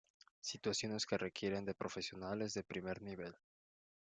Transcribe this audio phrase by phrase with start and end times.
[0.39, 3.35] Situaciones que requieren de profesionales de primer nivel.